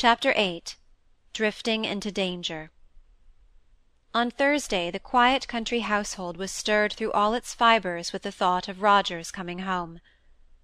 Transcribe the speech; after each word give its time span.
Chapter 0.00 0.32
VIII 0.32 0.62
Drifting 1.32 1.84
into 1.84 2.12
Danger 2.12 2.70
On 4.14 4.30
Thursday 4.30 4.92
the 4.92 5.00
quiet 5.00 5.48
country 5.48 5.80
household 5.80 6.36
was 6.36 6.52
stirred 6.52 6.92
through 6.92 7.10
all 7.10 7.34
its 7.34 7.52
fibres 7.52 8.12
with 8.12 8.22
the 8.22 8.30
thought 8.30 8.68
of 8.68 8.80
Roger's 8.80 9.32
coming 9.32 9.58
home. 9.58 9.98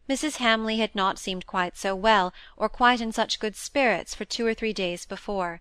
Mrs. 0.08 0.36
Hamley 0.36 0.76
had 0.76 0.94
not 0.94 1.18
seemed 1.18 1.48
quite 1.48 1.76
so 1.76 1.96
well, 1.96 2.32
or 2.56 2.68
quite 2.68 3.00
in 3.00 3.10
such 3.10 3.40
good 3.40 3.56
spirits, 3.56 4.14
for 4.14 4.24
two 4.24 4.46
or 4.46 4.54
three 4.54 4.72
days 4.72 5.04
before, 5.04 5.60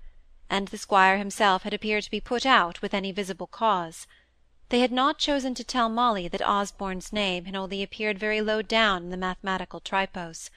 and 0.51 0.67
the 0.67 0.77
squire 0.77 1.17
himself 1.17 1.63
had 1.63 1.73
appeared 1.73 2.03
to 2.03 2.11
be 2.11 2.21
put 2.21 2.45
out 2.45 2.79
with 2.83 2.93
any 2.93 3.11
visible 3.11 3.47
cause. 3.47 4.05
They 4.69 4.81
had 4.81 4.91
not 4.91 5.17
chosen 5.17 5.55
to 5.55 5.63
tell 5.63 5.89
Molly 5.89 6.27
that 6.27 6.47
Osborne's 6.47 7.11
name 7.11 7.45
had 7.45 7.55
only 7.55 7.81
appeared 7.81 8.19
very 8.19 8.39
low 8.39 8.61
down 8.61 9.05
in 9.05 9.09
the 9.09 9.17
mathematical 9.17 9.79
tripos 9.79 10.51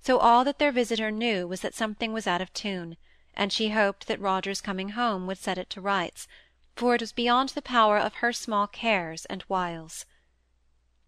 so 0.00 0.18
all 0.18 0.44
that 0.44 0.58
their 0.58 0.72
visitor 0.72 1.10
knew 1.10 1.46
was 1.46 1.60
that 1.60 1.74
something 1.74 2.12
was 2.12 2.26
out 2.26 2.40
of 2.40 2.52
tune, 2.52 2.96
and 3.34 3.52
she 3.52 3.68
hoped 3.70 4.06
that 4.06 4.20
Roger's 4.20 4.60
coming 4.60 4.90
home 4.90 5.26
would 5.26 5.38
set 5.38 5.58
it 5.58 5.68
to 5.70 5.80
rights, 5.80 6.26
for 6.74 6.94
it 6.94 7.00
was 7.00 7.12
beyond 7.12 7.50
the 7.50 7.62
power 7.62 7.98
of 7.98 8.14
her 8.14 8.32
small 8.32 8.66
cares 8.66 9.26
and 9.26 9.44
wiles. 9.48 10.06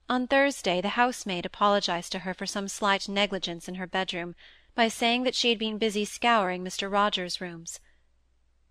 On 0.09 0.27
Thursday 0.27 0.80
the 0.83 0.91
housemaid 0.91 1.47
apologized 1.47 2.13
to 2.13 2.21
her 2.21 2.35
for 2.35 2.45
some 2.45 2.69
slight 2.69 3.09
negligence 3.09 3.66
in 3.66 3.77
her 3.77 3.87
bedroom, 3.87 4.35
by 4.75 4.89
saying 4.89 5.23
that 5.23 5.35
she 5.35 5.49
had 5.49 5.59
been 5.59 5.79
busy 5.79 6.05
scouring 6.05 6.63
Mr. 6.63 6.91
Roger's 6.91 7.41
rooms. 7.41 7.80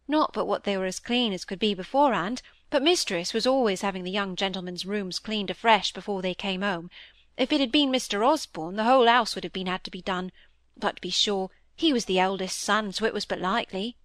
Not 0.08 0.34
but 0.34 0.46
what 0.46 0.64
they 0.64 0.78
were 0.78 0.86
as 0.86 1.00
clean 1.00 1.34
as 1.34 1.46
could 1.46 1.60
be 1.60 1.74
beforehand, 1.74 2.42
but 2.70 2.84
mistress 2.84 3.34
was 3.34 3.48
always 3.48 3.82
having 3.82 4.04
the 4.04 4.12
young 4.12 4.36
gentlemen's 4.36 4.86
rooms 4.86 5.20
cleaned 5.20 5.50
afresh 5.50 5.94
before 5.94 6.22
they 6.22 6.34
came 6.34 6.62
home, 6.62 6.90
if 7.38 7.54
it 7.54 7.62
had 7.62 7.72
been 7.72 7.90
Mr. 7.90 8.28
Osborne, 8.28 8.76
the 8.76 8.84
whole 8.84 9.08
house 9.08 9.36
would 9.36 9.46
have 9.46 9.54
been 9.54 9.68
had 9.68 9.86
to 9.86 9.90
be 9.90 10.02
done; 10.02 10.34
but, 10.76 10.98
to 10.98 11.02
be 11.02 11.10
sure, 11.10 11.50
he 11.78 11.94
was 11.94 12.04
the 12.04 12.20
eldest 12.20 12.60
son, 12.60 12.92
so 12.92 13.06
it 13.06 13.14
was 13.14 13.26
but 13.26 13.40
likely." 13.40 13.96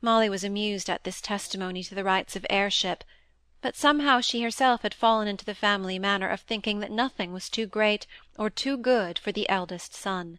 Molly 0.00 0.28
was 0.28 0.44
amused 0.44 0.88
at 0.88 1.02
this 1.02 1.20
testimony 1.20 1.82
to 1.82 1.92
the 1.92 2.04
rights 2.04 2.36
of 2.36 2.46
heirship, 2.48 3.02
but 3.60 3.74
somehow 3.74 4.20
she 4.20 4.42
herself 4.42 4.82
had 4.82 4.94
fallen 4.94 5.26
into 5.26 5.44
the 5.44 5.56
family 5.56 5.98
manner 5.98 6.28
of 6.28 6.42
thinking 6.42 6.78
that 6.78 6.92
nothing 6.92 7.32
was 7.32 7.50
too 7.50 7.66
great 7.66 8.06
or 8.38 8.48
too 8.48 8.76
good 8.76 9.18
for 9.18 9.32
the 9.32 9.48
eldest 9.48 9.92
son. 9.92 10.38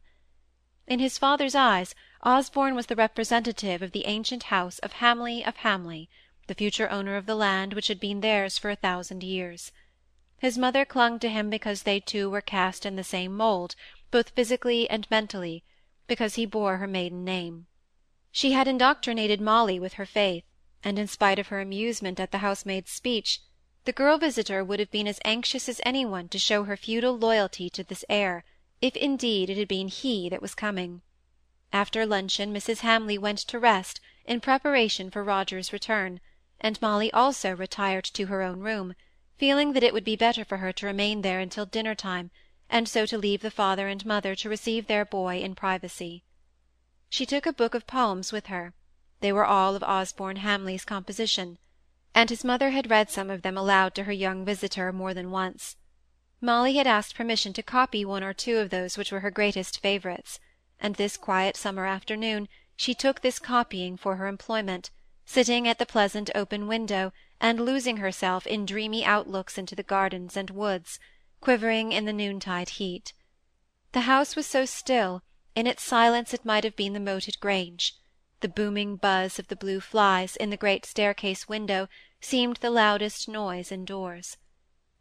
In 0.88 1.00
his 1.00 1.17
father's 1.17 1.55
eyes, 1.55 1.94
Osborne 2.23 2.75
was 2.75 2.85
the 2.85 2.95
representative 2.95 3.81
of 3.81 3.91
the 3.91 4.05
ancient 4.05 4.44
house 4.44 4.80
of 4.80 4.94
Hamley 4.94 5.44
of 5.44 5.57
Hamley, 5.57 6.09
the 6.47 6.55
future 6.55 6.89
owner 6.89 7.17
of 7.17 7.25
the 7.25 7.35
land 7.35 7.73
which 7.73 7.89
had 7.89 8.00
been 8.00 8.22
theirs 8.22 8.57
for 8.57 8.69
a 8.69 8.78
thousand 8.78 9.23
years. 9.23 9.73
His 10.45 10.59
mother 10.59 10.85
clung 10.85 11.17
to 11.21 11.27
him 11.27 11.49
because 11.49 11.81
they 11.81 11.99
two 11.99 12.29
were 12.29 12.39
cast 12.39 12.85
in 12.85 12.97
the 12.97 13.03
same 13.03 13.35
mould, 13.35 13.75
both 14.11 14.29
physically 14.29 14.88
and 14.88 15.09
mentally, 15.09 15.63
because 16.05 16.35
he 16.35 16.45
bore 16.45 16.77
her 16.77 16.85
maiden 16.85 17.23
name. 17.25 17.65
She 18.31 18.51
had 18.51 18.67
indoctrinated 18.67 19.41
Molly 19.41 19.79
with 19.79 19.93
her 19.93 20.05
faith, 20.05 20.43
and 20.83 20.99
in 20.99 21.07
spite 21.07 21.39
of 21.39 21.47
her 21.47 21.61
amusement 21.61 22.19
at 22.19 22.29
the 22.29 22.45
housemaid's 22.45 22.91
speech, 22.91 23.41
the 23.85 23.91
girl 23.91 24.19
visitor 24.19 24.63
would 24.63 24.79
have 24.79 24.91
been 24.91 25.07
as 25.07 25.19
anxious 25.25 25.67
as 25.67 25.81
any 25.83 26.05
one 26.05 26.29
to 26.29 26.38
show 26.38 26.66
her 26.66 26.77
feudal 26.77 27.17
loyalty 27.17 27.67
to 27.71 27.83
this 27.83 28.05
heir, 28.07 28.43
if 28.81 28.95
indeed 28.95 29.49
it 29.49 29.57
had 29.57 29.67
been 29.67 29.88
he 29.88 30.29
that 30.29 30.43
was 30.43 30.53
coming. 30.53 31.01
After 31.73 32.05
luncheon 32.05 32.53
Mrs. 32.53 32.81
Hamley 32.81 33.17
went 33.17 33.39
to 33.39 33.57
rest, 33.57 33.99
in 34.25 34.41
preparation 34.41 35.09
for 35.09 35.23
Roger's 35.23 35.73
return, 35.73 36.21
and 36.61 36.79
Molly 36.83 37.11
also 37.13 37.55
retired 37.55 38.05
to 38.13 38.27
her 38.27 38.43
own 38.43 38.59
room, 38.59 38.93
feeling 39.38 39.73
that 39.73 39.83
it 39.83 39.94
would 39.94 40.03
be 40.05 40.16
better 40.16 40.45
for 40.45 40.58
her 40.58 40.72
to 40.72 40.86
remain 40.86 41.22
there 41.22 41.39
until 41.39 41.66
dinner-time, 41.66 42.31
and 42.69 42.88
so 42.88 43.05
to 43.05 43.17
leave 43.17 43.41
the 43.41 43.52
father 43.52 43.88
and 43.88 44.05
mother 44.05 44.36
to 44.36 44.50
receive 44.50 44.88
their 44.88 45.05
boy 45.05 45.39
in 45.39 45.53
privacy. 45.55 46.23
She 47.09 47.25
took 47.25 47.45
a 47.45 47.53
book 47.53 47.73
of 47.75 47.86
poems 47.88 48.31
with 48.31 48.47
her; 48.47 48.73
they 49.19 49.31
were 49.31 49.45
all 49.45 49.75
of 49.75 49.83
Osborne 49.83 50.38
Hamley's 50.38 50.86
composition, 50.86 51.58
and 52.13 52.30
his 52.30 52.44
mother 52.44 52.69
had 52.69 52.89
read 52.89 53.09
some 53.09 53.30
of 53.30 53.41
them 53.41 53.58
aloud 53.58 53.94
to 53.95 54.06
her 54.06 54.11
young 54.11 54.45
visitor 54.45 54.94
more 54.94 55.13
than 55.13 55.31
once. 55.31 55.75
Molly 56.41 56.75
had 56.75 56.88
asked 56.88 57.16
permission 57.16 57.53
to 57.53 57.63
copy 57.63 58.06
one 58.06 58.23
or 58.23 58.34
two 58.34 58.57
of 58.57 58.69
those 58.69 58.97
which 58.97 59.12
were 59.12 59.19
her 59.19 59.31
greatest 59.31 59.81
favourites, 59.81 60.40
and 60.79 60.96
this 60.96 61.17
quiet 61.17 61.57
summer 61.57 61.85
afternoon 61.85 62.47
she 62.75 62.94
took 62.94 63.22
this 63.22 63.40
copying 63.40 63.97
for 63.97 64.16
her 64.16 64.28
employment, 64.28 64.91
sitting 65.25 65.67
at 65.67 65.79
the 65.79 65.85
pleasant 65.85 66.29
open 66.35 66.67
window, 66.67 67.12
and 67.40 67.59
losing 67.59 67.97
herself 67.97 68.47
in 68.47 68.66
dreamy 68.66 69.03
outlooks 69.03 69.57
into 69.57 69.75
the 69.75 69.84
gardens 69.84 70.38
and 70.38 70.50
woods, 70.50 71.00
quivering 71.41 71.91
in 71.91 72.06
the 72.06 72.13
noontide 72.13 72.69
heat. 72.69 73.13
The 73.91 74.01
house 74.01 74.35
was 74.35 74.47
so 74.47 74.66
still, 74.66 75.22
in 75.56 75.68
its 75.68 75.84
silence 75.84 76.34
it 76.34 76.46
might 76.46 76.63
have 76.63 76.75
been 76.75 76.94
the 76.94 77.00
moated 77.00 77.40
grange; 77.40 77.96
the 78.41 78.47
booming 78.47 78.96
buzz 78.96 79.40
of 79.40 79.47
the 79.47 79.56
blue 79.56 79.79
flies, 79.79 80.35
in 80.35 80.50
the 80.50 80.57
great 80.57 80.85
staircase 80.85 81.47
window, 81.47 81.88
seemed 82.19 82.57
the 82.57 82.69
loudest 82.69 83.28
noise 83.28 83.72
indoors. 83.72 84.38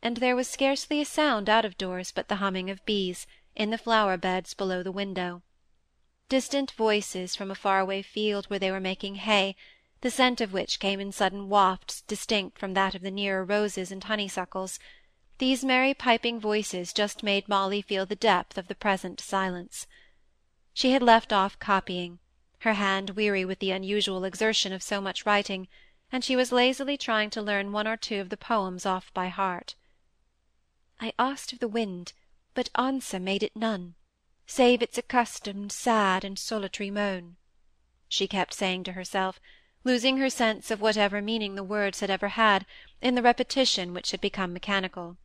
And 0.02 0.18
there 0.18 0.36
was 0.36 0.48
scarcely 0.48 1.00
a 1.00 1.04
sound 1.04 1.48
out 1.48 1.64
of 1.64 1.78
doors 1.78 2.12
but 2.12 2.28
the 2.28 2.36
humming 2.36 2.68
of 2.68 2.84
bees, 2.84 3.26
in 3.56 3.70
the 3.70 3.78
flower-beds 3.78 4.54
below 4.54 4.82
the 4.82 4.92
window. 4.92 5.42
Distant 6.28 6.70
voices 6.72 7.34
from 7.34 7.50
a 7.50 7.54
far-away 7.54 8.02
field 8.02 8.46
where 8.46 8.58
they 8.58 8.70
were 8.70 8.80
making 8.80 9.16
hay, 9.16 9.56
the 10.04 10.10
scent 10.10 10.42
of 10.42 10.52
which 10.52 10.80
came 10.80 11.00
in 11.00 11.10
sudden 11.10 11.48
wafts 11.48 12.02
distinct 12.02 12.58
from 12.58 12.74
that 12.74 12.94
of 12.94 13.00
the 13.00 13.10
nearer 13.10 13.42
roses 13.42 13.90
and 13.90 14.04
honeysuckles, 14.04 14.78
these 15.38 15.64
merry 15.64 15.94
piping 15.94 16.38
voices 16.38 16.92
just 16.92 17.22
made 17.22 17.48
Molly 17.48 17.80
feel 17.80 18.04
the 18.04 18.14
depth 18.14 18.58
of 18.58 18.68
the 18.68 18.74
present 18.74 19.18
silence. 19.18 19.86
She 20.74 20.92
had 20.92 21.02
left 21.02 21.32
off 21.32 21.58
copying, 21.58 22.18
her 22.58 22.74
hand 22.74 23.16
weary 23.16 23.46
with 23.46 23.60
the 23.60 23.70
unusual 23.70 24.24
exertion 24.24 24.74
of 24.74 24.82
so 24.82 25.00
much 25.00 25.24
writing, 25.24 25.68
and 26.12 26.22
she 26.22 26.36
was 26.36 26.52
lazily 26.52 26.98
trying 26.98 27.30
to 27.30 27.40
learn 27.40 27.72
one 27.72 27.88
or 27.88 27.96
two 27.96 28.20
of 28.20 28.28
the 28.28 28.36
poems 28.36 28.84
off 28.84 29.10
by 29.14 29.28
heart. 29.28 29.74
I 31.00 31.14
asked 31.18 31.54
of 31.54 31.60
the 31.60 31.66
wind, 31.66 32.12
but 32.52 32.68
answer 32.76 33.18
made 33.18 33.42
it 33.42 33.56
none, 33.56 33.94
save 34.46 34.82
its 34.82 34.98
accustomed 34.98 35.72
sad 35.72 36.24
and 36.24 36.38
solitary 36.38 36.90
moan, 36.90 37.36
she 38.06 38.28
kept 38.28 38.52
saying 38.52 38.84
to 38.84 38.92
herself, 38.92 39.40
losing 39.84 40.16
her 40.16 40.30
sense 40.30 40.70
of 40.70 40.80
whatever 40.80 41.20
meaning 41.20 41.54
the 41.54 41.62
words 41.62 42.00
had 42.00 42.10
ever 42.10 42.28
had, 42.28 42.64
in 43.02 43.14
the 43.14 43.22
repetition 43.22 43.92
which 43.92 44.10
had 44.10 44.20
become 44.20 44.52
mechanical. 44.52 45.16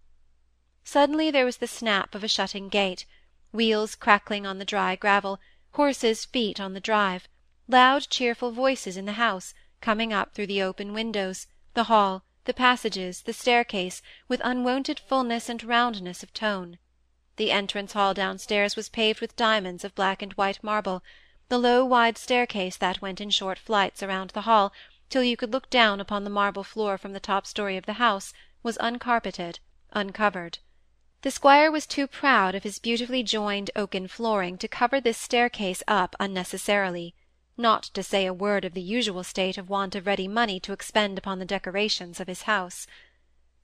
Suddenly 0.84 1.32
there 1.32 1.46
was 1.46 1.58
the 1.58 1.68
snap 1.68 2.14
of 2.14 2.24
a 2.24 2.28
shutting 2.28 2.68
gate, 2.68 3.06
wheels 3.54 3.96
crackling 3.96 4.46
on 4.46 4.60
the 4.60 4.66
dry 4.66 4.96
gravel, 4.96 5.40
horses' 5.72 6.26
feet 6.26 6.60
on 6.60 6.74
the 6.74 6.80
drive, 6.80 7.28
loud 7.68 8.10
cheerful 8.10 8.52
voices 8.52 8.98
in 8.98 9.06
the 9.06 9.14
house, 9.14 9.54
coming 9.82 10.12
up 10.12 10.34
through 10.34 10.48
the 10.48 10.62
open 10.62 10.94
windows, 10.94 11.48
the 11.74 11.86
hall, 11.86 12.24
the 12.46 12.54
passages, 12.54 13.22
the 13.22 13.34
staircase, 13.34 14.02
with 14.28 14.42
unwonted 14.44 15.00
fulness 15.00 15.48
and 15.48 15.64
roundness 15.64 16.22
of 16.22 16.34
tone. 16.34 16.78
The 17.38 17.52
entrance 17.52 17.94
hall 17.94 18.14
downstairs 18.14 18.76
was 18.76 18.90
paved 18.90 19.22
with 19.22 19.38
diamonds 19.38 19.86
of 19.86 19.96
black 19.96 20.22
and 20.22 20.34
white 20.34 20.62
marble, 20.62 21.02
the 21.50 21.58
low 21.58 21.84
wide 21.84 22.16
staircase 22.16 22.78
that 22.78 23.02
went 23.02 23.20
in 23.20 23.32
short 23.32 23.58
flights 23.58 24.04
around 24.04 24.30
the 24.30 24.42
hall, 24.42 24.72
till 25.10 25.24
you 25.24 25.36
could 25.36 25.52
look 25.52 25.68
down 25.72 26.00
upon 26.00 26.24
the 26.24 26.30
marble 26.30 26.64
floor 26.64 26.96
from 26.96 27.12
the 27.12 27.20
top 27.20 27.48
story 27.48 27.76
of 27.76 27.88
the 27.88 27.94
house, 27.94 28.34
was 28.62 28.78
uncarpeted, 28.78 29.60
uncovered. 29.92 30.60
The 31.24 31.32
squire 31.32 31.72
was 31.72 31.88
too 31.88 32.06
proud 32.06 32.54
of 32.54 32.62
his 32.62 32.78
beautifully 32.78 33.24
joined 33.24 33.72
oaken 33.76 34.08
flooring 34.08 34.60
to 34.60 34.68
cover 34.68 35.02
this 35.02 35.18
staircase 35.18 35.82
up 35.88 36.16
unnecessarily, 36.20 37.16
not 37.58 37.82
to 37.84 38.04
say 38.04 38.28
a 38.28 38.34
word 38.34 38.64
of 38.64 38.76
the 38.76 38.82
usual 38.82 39.24
state 39.24 39.58
of 39.58 39.70
want 39.70 39.96
of 39.96 40.06
ready 40.06 40.28
money 40.28 40.60
to 40.60 40.72
expend 40.72 41.18
upon 41.18 41.40
the 41.40 41.46
decorations 41.46 42.20
of 42.20 42.28
his 42.28 42.44
house. 42.44 42.86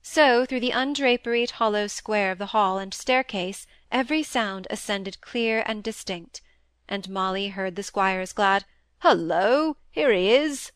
So 0.02 0.44
through 0.46 0.62
the 0.62 0.74
undraperied 0.74 1.52
hollow 1.52 1.86
square 1.86 2.32
of 2.32 2.40
the 2.40 2.48
hall 2.48 2.80
and 2.80 2.96
staircase 2.96 3.68
every 3.92 4.24
sound 4.24 4.66
ascended 4.72 5.22
clear 5.22 5.64
and 5.68 5.84
distinct 5.84 6.42
and 6.88 7.10
Molly 7.10 7.48
heard 7.48 7.76
the 7.76 7.84
squire's 7.84 8.32
glad 8.32 8.66
"Hullo! 9.02 9.78
here 9.90 10.12
he 10.12 10.32
is!" 10.32 10.72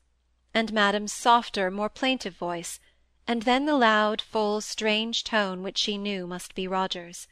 and 0.53 0.73
madam's 0.73 1.13
softer, 1.13 1.69
more 1.69 1.89
plaintive 1.89 2.35
voice, 2.35 2.79
and 3.27 3.43
then 3.43 3.65
the 3.65 3.75
loud, 3.77 4.19
full, 4.21 4.59
strange 4.59 5.23
tone 5.23 5.61
which 5.61 5.77
she 5.77 5.97
knew 5.99 6.25
must 6.25 6.55
be 6.55 6.67
Roger's. 6.67 7.27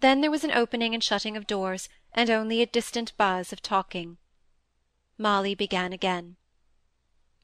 Then 0.00 0.20
there 0.20 0.30
was 0.30 0.44
an 0.44 0.52
opening 0.52 0.94
and 0.94 1.02
shutting 1.02 1.36
of 1.36 1.48
doors, 1.48 1.88
and 2.12 2.30
only 2.30 2.62
a 2.62 2.66
distant 2.66 3.16
buzz 3.16 3.52
of 3.52 3.60
talking. 3.60 4.18
Molly 5.18 5.54
began 5.54 5.92
again. 5.92 6.36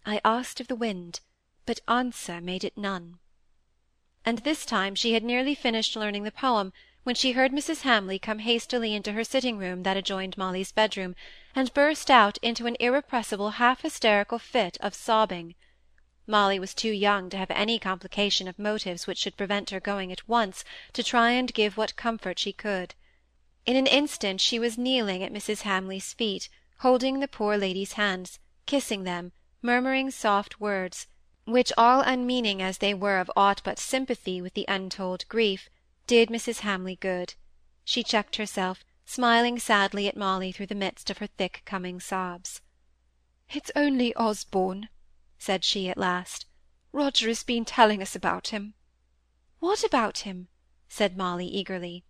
I 0.06 0.20
asked 0.24 0.60
of 0.60 0.68
the 0.68 0.76
wind, 0.76 1.20
but 1.66 1.80
answer 1.88 2.40
made 2.40 2.62
it 2.62 2.76
none. 2.76 3.18
And 4.24 4.38
this 4.38 4.64
time 4.64 4.94
she 4.94 5.14
had 5.14 5.24
nearly 5.24 5.54
finished 5.54 5.96
learning 5.96 6.22
the 6.22 6.30
poem, 6.30 6.72
when 7.04 7.16
she 7.16 7.32
heard 7.32 7.50
Mrs. 7.50 7.80
Hamley 7.80 8.18
come 8.18 8.38
hastily 8.38 8.94
into 8.94 9.12
her 9.12 9.24
sitting-room 9.24 9.82
that 9.82 9.96
adjoined 9.96 10.38
Molly's 10.38 10.70
bedroom, 10.70 11.16
and 11.54 11.74
burst 11.74 12.10
out 12.10 12.38
into 12.42 12.66
an 12.66 12.76
irrepressible 12.78 13.50
half-hysterical 13.50 14.38
fit 14.38 14.76
of 14.80 14.94
sobbing. 14.94 15.54
Molly 16.28 16.60
was 16.60 16.74
too 16.74 16.92
young 16.92 17.28
to 17.30 17.36
have 17.36 17.50
any 17.50 17.78
complication 17.78 18.46
of 18.46 18.58
motives 18.58 19.06
which 19.06 19.18
should 19.18 19.36
prevent 19.36 19.70
her 19.70 19.80
going 19.80 20.12
at 20.12 20.28
once 20.28 20.64
to 20.92 21.02
try 21.02 21.32
and 21.32 21.52
give 21.52 21.76
what 21.76 21.96
comfort 21.96 22.38
she 22.38 22.52
could. 22.52 22.94
In 23.66 23.74
an 23.74 23.88
instant 23.88 24.40
she 24.40 24.60
was 24.60 24.78
kneeling 24.78 25.24
at 25.24 25.32
Mrs. 25.32 25.62
Hamley's 25.62 26.12
feet, 26.12 26.48
holding 26.78 27.18
the 27.18 27.26
poor 27.26 27.56
lady's 27.56 27.94
hands, 27.94 28.38
kissing 28.66 29.02
them, 29.02 29.32
murmuring 29.60 30.12
soft 30.12 30.60
words, 30.60 31.08
which, 31.46 31.72
all 31.76 32.00
unmeaning 32.00 32.62
as 32.62 32.78
they 32.78 32.94
were 32.94 33.18
of 33.18 33.30
aught 33.34 33.60
but 33.64 33.80
sympathy 33.80 34.40
with 34.40 34.54
the 34.54 34.64
untold 34.68 35.24
grief, 35.28 35.68
did 36.06 36.28
Mrs. 36.28 36.60
Hamley 36.60 36.96
good. 36.96 37.34
She 37.84 38.02
checked 38.02 38.36
herself, 38.36 38.84
smiling 39.04 39.58
sadly 39.58 40.08
at 40.08 40.16
Molly 40.16 40.52
through 40.52 40.66
the 40.66 40.74
midst 40.74 41.10
of 41.10 41.18
her 41.18 41.26
thick 41.26 41.62
coming 41.64 42.00
sobs. 42.00 42.60
"It's 43.50 43.70
only 43.76 44.14
Osborne," 44.14 44.88
said 45.38 45.64
she 45.64 45.88
at 45.88 45.98
last. 45.98 46.46
"Roger 46.90 47.28
has 47.28 47.44
been 47.44 47.64
telling 47.64 48.02
us 48.02 48.16
about 48.16 48.48
him." 48.48 48.74
"What 49.60 49.84
about 49.84 50.18
him?" 50.18 50.48
said 50.88 51.16
Molly 51.16 51.46
eagerly. 51.46 52.04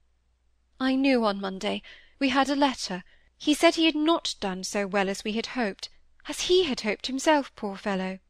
"I 0.81 0.95
knew 0.95 1.25
on 1.25 1.41
Monday. 1.41 1.83
We 2.19 2.31
had 2.31 2.49
a 2.49 2.56
letter. 2.56 3.05
He 3.37 3.53
said 3.55 3.75
he 3.75 3.87
had 3.87 3.95
not 3.95 4.37
done 4.41 4.65
so 4.65 4.87
well 4.87 5.09
as 5.09 5.25
we 5.25 5.33
had 5.33 5.49
hoped, 5.49 5.88
as 6.29 6.43
he 6.43 6.65
had 6.65 6.81
hoped 6.81 7.09
himself, 7.09 7.55
poor 7.56 7.77
fellow. 7.77 8.21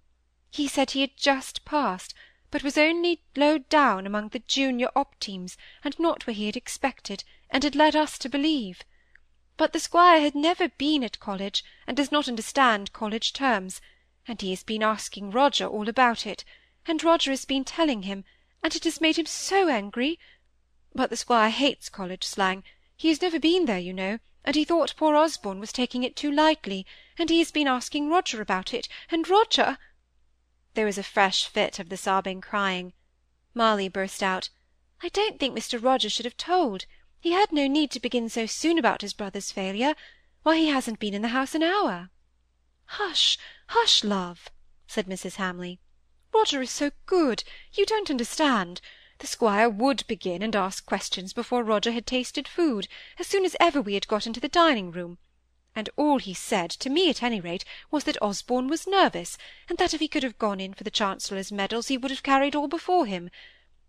He 0.51 0.67
said 0.67 0.91
he 0.91 1.03
had 1.03 1.17
just 1.17 1.65
passed, 1.65 2.15
but 2.53 2.63
was 2.63 2.77
only 2.77 3.23
low 3.35 3.57
down 3.57 4.07
among 4.07 4.29
the 4.29 4.39
junior 4.41 4.91
optimes, 4.95 5.57
and 5.83 5.99
not 5.99 6.27
where 6.27 6.35
he 6.35 6.45
had 6.45 6.57
expected, 6.57 7.25
and 7.49 7.65
had 7.65 7.75
led 7.75 7.97
us 7.97 8.19
to 8.19 8.29
believe. 8.29 8.83
But 9.57 9.73
the 9.73 9.81
squire 9.81 10.21
had 10.21 10.35
never 10.35 10.69
been 10.69 11.03
at 11.03 11.19
college, 11.19 11.65
and 11.87 11.97
does 11.97 12.13
not 12.13 12.29
understand 12.29 12.93
college 12.93 13.33
terms, 13.33 13.81
and 14.29 14.39
he 14.41 14.51
has 14.51 14.63
been 14.63 14.83
asking 14.83 15.31
Roger 15.31 15.67
all 15.67 15.89
about 15.89 16.27
it, 16.27 16.45
and 16.85 17.03
Roger 17.03 17.31
has 17.31 17.47
been 17.47 17.65
telling 17.65 18.03
him, 18.03 18.23
and 18.63 18.77
it 18.77 18.85
has 18.85 19.01
made 19.01 19.17
him 19.17 19.25
so 19.25 19.69
angry. 19.69 20.19
But 20.95 21.09
the 21.09 21.17
squire 21.17 21.49
hates 21.49 21.89
college 21.89 22.23
slang. 22.23 22.65
He 22.95 23.09
has 23.09 23.23
never 23.23 23.41
been 23.41 23.65
there, 23.65 23.79
you 23.79 23.95
know, 23.95 24.19
and 24.45 24.57
he 24.57 24.65
thought 24.65 24.95
poor 24.99 25.17
Osborne 25.17 25.59
was 25.59 25.73
taking 25.73 26.03
it 26.03 26.17
too 26.17 26.31
lightly, 26.31 26.85
and 27.19 27.31
he 27.31 27.39
has 27.39 27.51
been 27.51 27.67
asking 27.67 28.11
Roger 28.11 28.43
about 28.43 28.75
it, 28.75 28.89
and 29.11 29.27
Roger 29.27 29.79
there 30.75 30.87
was 30.87 30.97
a 30.97 31.03
fresh 31.03 31.47
fit 31.47 31.79
of 31.79 31.89
the 31.91 31.97
sobbing 31.97 32.41
crying. 32.41 32.95
Molly 33.53 33.89
burst 33.89 34.23
out, 34.23 34.49
"I 35.03 35.11
don't 35.11 35.39
think 35.39 35.55
Mr. 35.55 35.83
Roger 35.83 36.09
should 36.09 36.25
have 36.25 36.37
told. 36.37 36.87
He 37.21 37.33
had 37.33 37.53
no 37.53 37.67
need 37.67 37.91
to 37.91 38.01
begin 38.01 38.29
so 38.29 38.47
soon 38.47 38.79
about 38.79 39.03
his 39.03 39.13
brother's 39.13 39.53
failure. 39.53 39.95
Why, 40.43 40.57
he 40.57 40.69
hasn't 40.69 40.99
been 40.99 41.13
in 41.13 41.23
the 41.23 41.29
house 41.29 41.55
an 41.55 41.63
hour." 41.63 42.09
"Hush, 42.87 43.39
hush, 43.69 44.03
love," 44.03 44.49
said 44.87 45.07
Mrs. 45.07 45.37
Hamley. 45.37 45.79
"Roger 46.33 46.63
is 46.63 46.71
so 46.71 46.91
good. 47.05 47.45
You 47.73 47.85
don't 47.85 48.11
understand. 48.11 48.81
The 49.19 49.27
squire 49.27 49.69
would 49.69 50.07
begin 50.07 50.43
and 50.43 50.57
ask 50.57 50.87
questions 50.87 51.33
before 51.33 51.63
Roger 51.63 51.93
had 51.93 52.07
tasted 52.07 52.49
food, 52.49 52.89
as 53.19 53.27
soon 53.27 53.45
as 53.45 53.57
ever 53.61 53.83
we 53.83 53.95
had 53.95 54.09
got 54.09 54.27
into 54.27 54.41
the 54.41 54.49
dining-room 54.49 55.19
and 55.75 55.89
all 55.97 56.19
he 56.19 56.35
said, 56.35 56.71
to 56.71 56.91
me 56.91 57.09
at 57.09 57.23
any 57.23 57.41
rate, 57.41 57.65
was 57.91 58.05
that 58.05 58.21
Osborne 58.21 58.69
was 58.69 58.87
nervous, 58.87 59.39
and 59.69 59.79
that 59.79 59.95
if 59.95 60.01
he 60.01 60.09
could 60.09 60.23
have 60.23 60.39
gone 60.39 60.61
in 60.61 60.75
for 60.75 60.85
the 60.85 60.91
Chancellor's 60.91 61.51
medals 61.51 61.89
he 61.89 61.97
would 61.97 62.11
have 62.11 62.23
carried 62.23 62.55
all 62.55 62.69
before 62.69 63.07
him. 63.07 63.31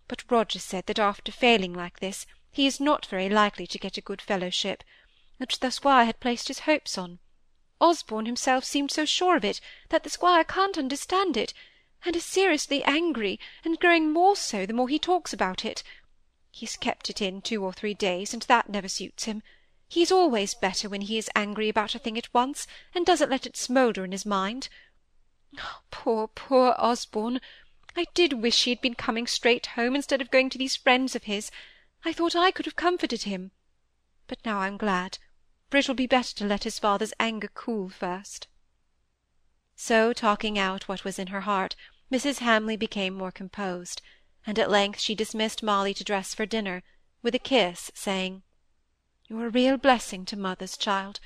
But 0.07 0.29
Roger 0.31 0.59
said 0.59 0.85
that 0.85 0.99
after 0.99 1.31
failing 1.31 1.73
like 1.73 1.99
this, 1.99 2.25
he 2.51 2.65
is 2.65 2.79
not 2.79 3.05
very 3.07 3.27
likely 3.29 3.67
to 3.67 3.79
get 3.79 3.97
a 3.97 4.01
good 4.01 4.21
fellowship, 4.21 4.83
which 5.37 5.59
the 5.59 5.71
squire 5.71 6.05
had 6.05 6.19
placed 6.19 6.47
his 6.47 6.59
hopes 6.59 6.97
on. 6.97 7.19
Osborne 7.81 8.27
himself 8.27 8.63
seemed 8.63 8.91
so 8.91 9.03
sure 9.03 9.35
of 9.35 9.43
it, 9.43 9.59
that 9.89 10.03
the 10.03 10.09
squire 10.09 10.43
can't 10.43 10.77
understand 10.77 11.35
it, 11.35 11.53
and 12.05 12.15
is 12.15 12.23
seriously 12.23 12.83
angry, 12.83 13.39
and 13.65 13.79
growing 13.79 14.11
more 14.11 14.35
so 14.35 14.65
the 14.65 14.73
more 14.73 14.87
he 14.87 14.99
talks 14.99 15.33
about 15.33 15.65
it. 15.65 15.83
He's 16.51 16.77
kept 16.77 17.09
it 17.09 17.21
in 17.21 17.41
two 17.41 17.63
or 17.63 17.73
three 17.73 17.93
days, 17.93 18.33
and 18.33 18.43
that 18.43 18.69
never 18.69 18.87
suits 18.87 19.23
him. 19.23 19.41
He 19.93 20.01
is 20.01 20.11
always 20.11 20.55
better 20.55 20.89
when 20.89 21.01
he 21.01 21.19
is 21.19 21.29
angry 21.35 21.69
about 21.69 21.93
a 21.93 21.99
thing 21.99 22.17
at 22.17 22.33
once, 22.33 22.65
and 22.95 23.05
doesn't 23.05 23.29
let 23.29 23.45
it 23.45 23.55
smoulder 23.55 24.03
in 24.03 24.11
his 24.11 24.25
mind. 24.25 24.67
Poor, 25.91 26.29
poor 26.29 26.73
Osborne! 26.79 27.39
I 27.95 28.07
did 28.15 28.33
wish 28.33 28.63
he 28.63 28.71
had 28.71 28.81
been 28.81 28.95
coming 28.95 29.27
straight 29.27 29.67
home, 29.77 29.95
instead 29.95 30.19
of 30.19 30.31
going 30.31 30.49
to 30.49 30.57
these 30.57 30.75
friends 30.75 31.15
of 31.15 31.25
his. 31.25 31.51
I 32.03 32.11
thought 32.11 32.35
I 32.35 32.49
could 32.49 32.65
have 32.65 32.75
comforted 32.75 33.21
him. 33.21 33.51
But 34.25 34.43
now 34.43 34.61
I'm 34.61 34.77
glad, 34.77 35.19
for 35.69 35.77
it 35.77 35.87
will 35.87 35.93
be 35.93 36.07
better 36.07 36.33
to 36.37 36.45
let 36.47 36.63
his 36.63 36.79
father's 36.79 37.13
anger 37.19 37.51
cool 37.53 37.89
first. 37.89 38.47
So, 39.75 40.11
talking 40.11 40.57
out 40.57 40.87
what 40.87 41.03
was 41.03 41.19
in 41.19 41.27
her 41.27 41.41
heart, 41.41 41.75
Mrs. 42.11 42.39
Hamley 42.39 42.77
became 42.77 43.13
more 43.13 43.31
composed, 43.31 44.01
and 44.43 44.57
at 44.57 44.71
length 44.71 44.99
she 44.99 45.13
dismissed 45.13 45.61
Molly 45.61 45.93
to 45.93 46.03
dress 46.03 46.33
for 46.33 46.47
dinner, 46.47 46.81
with 47.21 47.35
a 47.35 47.37
kiss, 47.37 47.91
saying, 47.93 48.41
you're 49.33 49.47
a 49.47 49.49
real 49.49 49.77
blessing 49.77 50.25
to 50.25 50.37
mothers, 50.37 50.77
child. 50.77 51.19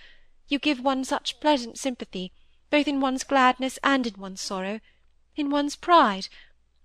You 0.48 0.60
give 0.60 0.80
one 0.80 1.04
such 1.04 1.42
pleasant 1.42 1.78
sympathy, 1.78 2.32
both 2.70 2.88
in 2.88 3.02
one's 3.02 3.26
gladness 3.26 3.78
and 3.84 4.08
in 4.08 4.14
one's 4.18 4.40
sorrow, 4.40 4.80
in 5.36 5.50
one's 5.50 5.76
pride, 5.76 6.30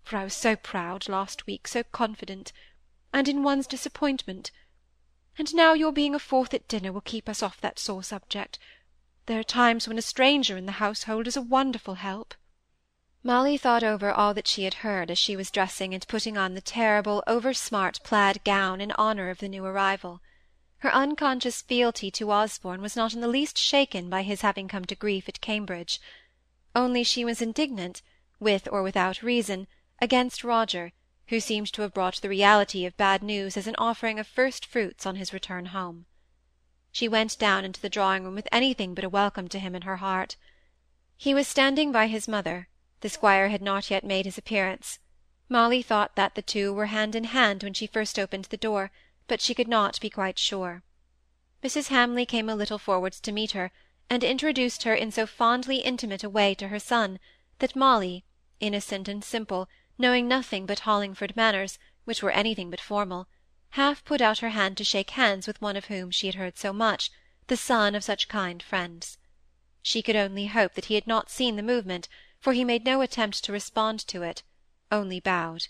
for 0.02 0.16
I 0.16 0.24
was 0.24 0.34
so 0.34 0.56
proud 0.56 1.08
last 1.08 1.46
week, 1.46 1.68
so 1.68 1.84
confident, 1.84 2.52
and 3.12 3.28
in 3.28 3.44
one's 3.44 3.68
disappointment. 3.68 4.50
And 5.38 5.54
now 5.54 5.74
your 5.74 5.92
being 5.92 6.12
a 6.12 6.18
fourth 6.18 6.52
at 6.54 6.66
dinner 6.66 6.90
will 6.90 7.00
keep 7.00 7.28
us 7.28 7.40
off 7.40 7.60
that 7.60 7.78
sore 7.78 8.02
subject. 8.02 8.58
There 9.26 9.38
are 9.38 9.44
times 9.44 9.86
when 9.86 9.98
a 9.98 10.02
stranger 10.02 10.56
in 10.56 10.66
the 10.66 10.72
household 10.72 11.28
is 11.28 11.36
a 11.36 11.40
wonderful 11.40 11.94
help. 11.94 12.34
Molly 13.22 13.56
thought 13.56 13.84
over 13.84 14.10
all 14.10 14.34
that 14.34 14.48
she 14.48 14.64
had 14.64 14.74
heard 14.74 15.08
as 15.08 15.18
she 15.18 15.36
was 15.36 15.52
dressing 15.52 15.94
and 15.94 16.06
putting 16.08 16.36
on 16.36 16.54
the 16.54 16.60
terrible, 16.60 17.22
over-smart 17.28 18.00
plaid 18.02 18.42
gown 18.42 18.80
in 18.80 18.90
honour 18.98 19.30
of 19.30 19.38
the 19.38 19.48
new 19.48 19.64
arrival. 19.64 20.20
Her 20.82 20.92
unconscious 20.92 21.62
fealty 21.62 22.10
to 22.10 22.32
Osborne 22.32 22.82
was 22.82 22.96
not 22.96 23.14
in 23.14 23.20
the 23.20 23.28
least 23.28 23.56
shaken 23.56 24.10
by 24.10 24.24
his 24.24 24.40
having 24.40 24.66
come 24.66 24.84
to 24.86 24.96
grief 24.96 25.28
at 25.28 25.40
Cambridge; 25.40 26.00
only 26.74 27.04
she 27.04 27.24
was 27.24 27.40
indignant, 27.40 28.02
with 28.40 28.66
or 28.72 28.82
without 28.82 29.22
reason, 29.22 29.68
against 30.00 30.42
Roger, 30.42 30.90
who 31.28 31.38
seemed 31.38 31.72
to 31.74 31.82
have 31.82 31.94
brought 31.94 32.16
the 32.20 32.28
reality 32.28 32.84
of 32.84 32.96
bad 32.96 33.22
news 33.22 33.56
as 33.56 33.68
an 33.68 33.76
offering 33.78 34.18
of 34.18 34.26
first 34.26 34.66
fruits 34.66 35.06
on 35.06 35.14
his 35.14 35.32
return 35.32 35.66
home. 35.66 36.06
She 36.90 37.06
went 37.06 37.38
down 37.38 37.64
into 37.64 37.80
the 37.80 37.88
drawing-room 37.88 38.34
with 38.34 38.48
anything 38.50 38.92
but 38.92 39.04
a 39.04 39.08
welcome 39.08 39.46
to 39.50 39.60
him 39.60 39.76
in 39.76 39.82
her 39.82 39.98
heart. 39.98 40.34
He 41.16 41.32
was 41.32 41.46
standing 41.46 41.92
by 41.92 42.08
his 42.08 42.26
mother; 42.26 42.66
the 43.02 43.08
squire 43.08 43.50
had 43.50 43.62
not 43.62 43.88
yet 43.88 44.02
made 44.02 44.24
his 44.24 44.36
appearance. 44.36 44.98
Molly 45.48 45.80
thought 45.80 46.16
that 46.16 46.34
the 46.34 46.42
two 46.42 46.72
were 46.72 46.86
hand 46.86 47.14
in 47.14 47.22
hand 47.22 47.62
when 47.62 47.72
she 47.72 47.86
first 47.86 48.18
opened 48.18 48.46
the 48.46 48.56
door 48.56 48.90
but 49.32 49.40
she 49.40 49.54
could 49.54 49.66
not 49.66 49.98
be 49.98 50.10
quite 50.10 50.38
sure. 50.38 50.82
Mrs. 51.62 51.88
Hamley 51.88 52.26
came 52.26 52.50
a 52.50 52.54
little 52.54 52.76
forwards 52.76 53.18
to 53.18 53.32
meet 53.32 53.52
her, 53.52 53.72
and 54.10 54.22
introduced 54.22 54.82
her 54.82 54.94
in 54.94 55.10
so 55.10 55.26
fondly 55.26 55.78
intimate 55.78 56.22
a 56.22 56.28
way 56.28 56.54
to 56.54 56.68
her 56.68 56.78
son, 56.78 57.18
that 57.58 57.74
Molly, 57.74 58.26
innocent 58.60 59.08
and 59.08 59.24
simple, 59.24 59.70
knowing 59.96 60.28
nothing 60.28 60.66
but 60.66 60.80
Hollingford 60.80 61.34
manners, 61.34 61.78
which 62.04 62.22
were 62.22 62.30
anything 62.30 62.68
but 62.68 62.78
formal, 62.78 63.26
half 63.70 64.04
put 64.04 64.20
out 64.20 64.40
her 64.40 64.50
hand 64.50 64.76
to 64.76 64.84
shake 64.84 65.08
hands 65.12 65.46
with 65.46 65.62
one 65.62 65.78
of 65.78 65.86
whom 65.86 66.10
she 66.10 66.26
had 66.26 66.36
heard 66.36 66.58
so 66.58 66.70
much, 66.70 67.10
the 67.46 67.56
son 67.56 67.94
of 67.94 68.04
such 68.04 68.28
kind 68.28 68.62
friends. 68.62 69.16
She 69.80 70.02
could 70.02 70.14
only 70.14 70.48
hope 70.48 70.74
that 70.74 70.90
he 70.92 70.94
had 70.94 71.06
not 71.06 71.30
seen 71.30 71.56
the 71.56 71.62
movement, 71.62 72.06
for 72.38 72.52
he 72.52 72.66
made 72.66 72.84
no 72.84 73.00
attempt 73.00 73.42
to 73.44 73.52
respond 73.52 74.06
to 74.08 74.20
it, 74.20 74.42
only 74.90 75.20
bowed. 75.20 75.68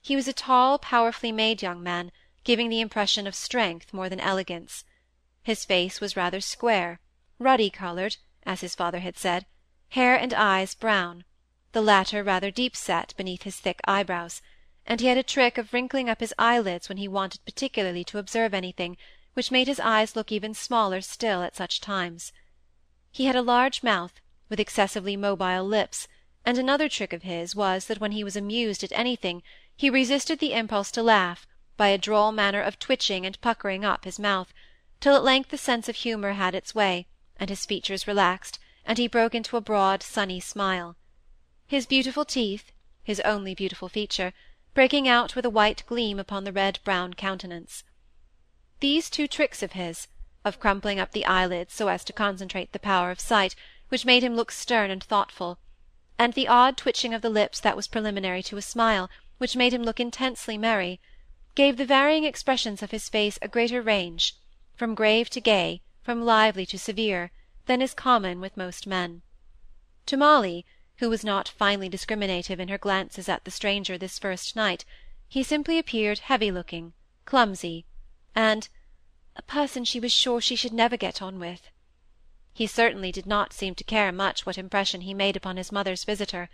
He 0.00 0.16
was 0.16 0.26
a 0.26 0.32
tall, 0.32 0.78
powerfully 0.78 1.32
made 1.32 1.60
young 1.60 1.82
man, 1.82 2.12
giving 2.46 2.68
the 2.68 2.80
impression 2.80 3.26
of 3.26 3.34
strength 3.34 3.92
more 3.92 4.08
than 4.08 4.20
elegance. 4.20 4.84
His 5.42 5.64
face 5.64 6.00
was 6.00 6.16
rather 6.16 6.40
square, 6.40 7.00
ruddy-coloured, 7.40 8.18
as 8.44 8.60
his 8.60 8.76
father 8.76 9.00
had 9.00 9.18
said, 9.18 9.46
hair 9.88 10.14
and 10.14 10.32
eyes 10.32 10.72
brown, 10.72 11.24
the 11.72 11.82
latter 11.82 12.22
rather 12.22 12.52
deep-set 12.52 13.12
beneath 13.16 13.42
his 13.42 13.56
thick 13.56 13.80
eyebrows, 13.84 14.42
and 14.86 15.00
he 15.00 15.08
had 15.08 15.18
a 15.18 15.24
trick 15.24 15.58
of 15.58 15.72
wrinkling 15.72 16.08
up 16.08 16.20
his 16.20 16.32
eyelids 16.38 16.88
when 16.88 16.98
he 16.98 17.08
wanted 17.08 17.44
particularly 17.44 18.04
to 18.04 18.16
observe 18.18 18.54
anything, 18.54 18.96
which 19.34 19.50
made 19.50 19.66
his 19.66 19.80
eyes 19.80 20.14
look 20.14 20.30
even 20.30 20.54
smaller 20.54 21.00
still 21.00 21.42
at 21.42 21.56
such 21.56 21.80
times. 21.80 22.32
He 23.10 23.24
had 23.24 23.34
a 23.34 23.42
large 23.42 23.82
mouth, 23.82 24.20
with 24.48 24.60
excessively 24.60 25.16
mobile 25.16 25.64
lips, 25.64 26.06
and 26.44 26.58
another 26.58 26.88
trick 26.88 27.12
of 27.12 27.24
his 27.24 27.56
was 27.56 27.86
that 27.86 27.98
when 27.98 28.12
he 28.12 28.22
was 28.22 28.36
amused 28.36 28.84
at 28.84 28.92
anything, 28.92 29.42
he 29.76 29.90
resisted 29.90 30.38
the 30.38 30.52
impulse 30.52 30.92
to 30.92 31.02
laugh 31.02 31.44
by 31.76 31.88
a 31.88 31.98
droll 31.98 32.32
manner 32.32 32.62
of 32.62 32.78
twitching 32.78 33.26
and 33.26 33.40
puckering 33.40 33.84
up 33.84 34.04
his 34.04 34.18
mouth, 34.18 34.54
till 34.98 35.14
at 35.14 35.22
length 35.22 35.50
the 35.50 35.58
sense 35.58 35.88
of 35.88 35.96
humour 35.96 36.32
had 36.32 36.54
its 36.54 36.74
way, 36.74 37.06
and 37.38 37.50
his 37.50 37.66
features 37.66 38.06
relaxed, 38.06 38.58
and 38.84 38.96
he 38.96 39.06
broke 39.06 39.34
into 39.34 39.56
a 39.56 39.60
broad, 39.60 40.02
sunny 40.02 40.40
smile. 40.40 40.96
His 41.66 41.84
beautiful 41.84 42.24
teeth, 42.24 42.72
his 43.02 43.20
only 43.20 43.54
beautiful 43.54 43.88
feature, 43.88 44.32
breaking 44.72 45.06
out 45.06 45.36
with 45.36 45.44
a 45.44 45.50
white 45.50 45.82
gleam 45.86 46.18
upon 46.18 46.44
the 46.44 46.52
red-brown 46.52 47.14
countenance. 47.14 47.84
These 48.80 49.10
two 49.10 49.26
tricks 49.26 49.62
of 49.62 49.72
his, 49.72 50.08
of 50.44 50.60
crumpling 50.60 50.98
up 50.98 51.12
the 51.12 51.26
eyelids 51.26 51.74
so 51.74 51.88
as 51.88 52.04
to 52.04 52.12
concentrate 52.12 52.72
the 52.72 52.78
power 52.78 53.10
of 53.10 53.20
sight, 53.20 53.54
which 53.88 54.04
made 54.04 54.22
him 54.22 54.34
look 54.34 54.50
stern 54.50 54.90
and 54.90 55.02
thoughtful, 55.02 55.58
and 56.18 56.32
the 56.32 56.48
odd 56.48 56.76
twitching 56.76 57.12
of 57.12 57.20
the 57.20 57.28
lips 57.30 57.60
that 57.60 57.76
was 57.76 57.88
preliminary 57.88 58.42
to 58.44 58.56
a 58.56 58.62
smile, 58.62 59.10
which 59.38 59.56
made 59.56 59.74
him 59.74 59.82
look 59.82 60.00
intensely 60.00 60.56
merry, 60.56 61.00
gave 61.56 61.76
the 61.76 61.84
varying 61.84 62.24
expressions 62.24 62.82
of 62.82 62.92
his 62.92 63.08
face 63.08 63.38
a 63.42 63.48
greater 63.48 63.82
range, 63.82 64.36
from 64.76 64.94
grave 64.94 65.28
to 65.30 65.40
gay, 65.40 65.82
from 66.02 66.22
lively 66.24 66.64
to 66.66 66.78
severe, 66.78 67.32
than 67.64 67.82
is 67.82 67.94
common 67.94 68.40
with 68.40 68.56
most 68.56 68.86
men. 68.86 69.22
To 70.06 70.16
Molly, 70.16 70.64
who 70.98 71.10
was 71.10 71.24
not 71.24 71.48
finely 71.48 71.88
discriminative 71.88 72.60
in 72.60 72.68
her 72.68 72.78
glances 72.78 73.28
at 73.28 73.44
the 73.44 73.50
stranger 73.50 73.98
this 73.98 74.18
first 74.18 74.54
night, 74.54 74.84
he 75.26 75.42
simply 75.42 75.78
appeared 75.78 76.20
heavy-looking, 76.20 76.92
clumsy, 77.24 77.86
and 78.34 78.68
a 79.34 79.42
person 79.42 79.84
she 79.84 79.98
was 79.98 80.12
sure 80.12 80.40
she 80.40 80.56
should 80.56 80.72
never 80.72 80.96
get 80.96 81.20
on 81.20 81.38
with. 81.38 81.70
He 82.52 82.66
certainly 82.66 83.10
did 83.10 83.26
not 83.26 83.52
seem 83.52 83.74
to 83.74 83.84
care 83.84 84.12
much 84.12 84.46
what 84.46 84.56
impression 84.58 85.00
he 85.02 85.12
made 85.12 85.36
upon 85.36 85.56
his 85.56 85.72
mother's 85.72 86.04
visitor. 86.04 86.48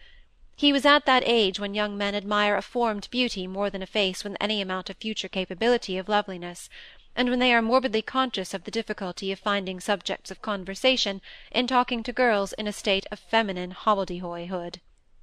He 0.62 0.72
was 0.72 0.86
at 0.86 1.06
that 1.06 1.24
age 1.26 1.58
when 1.58 1.74
young 1.74 1.98
men 1.98 2.14
admire 2.14 2.56
a 2.56 2.62
formed 2.62 3.08
beauty 3.10 3.48
more 3.48 3.68
than 3.68 3.82
a 3.82 3.84
face 3.98 4.22
with 4.22 4.36
any 4.40 4.60
amount 4.60 4.88
of 4.88 4.96
future 4.96 5.28
capability 5.28 5.98
of 5.98 6.08
loveliness, 6.08 6.68
and 7.16 7.28
when 7.28 7.40
they 7.40 7.52
are 7.52 7.60
morbidly 7.60 8.00
conscious 8.00 8.54
of 8.54 8.62
the 8.62 8.70
difficulty 8.70 9.32
of 9.32 9.40
finding 9.40 9.80
subjects 9.80 10.30
of 10.30 10.40
conversation 10.40 11.20
in 11.50 11.66
talking 11.66 12.04
to 12.04 12.12
girls 12.12 12.52
in 12.52 12.68
a 12.68 12.72
state 12.72 13.06
of 13.10 13.18
feminine 13.18 13.72
hobbledehoyhood. 13.72 14.78